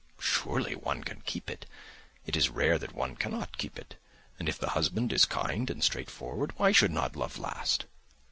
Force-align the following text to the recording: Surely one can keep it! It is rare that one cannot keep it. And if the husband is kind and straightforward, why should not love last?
Surely 0.19 0.73
one 0.73 1.03
can 1.03 1.21
keep 1.21 1.47
it! 1.47 1.67
It 2.25 2.35
is 2.35 2.49
rare 2.49 2.79
that 2.79 2.95
one 2.95 3.15
cannot 3.15 3.59
keep 3.59 3.77
it. 3.77 3.97
And 4.39 4.49
if 4.49 4.57
the 4.57 4.69
husband 4.71 5.13
is 5.13 5.25
kind 5.25 5.69
and 5.69 5.83
straightforward, 5.83 6.53
why 6.57 6.71
should 6.71 6.89
not 6.89 7.15
love 7.15 7.37
last? 7.37 7.85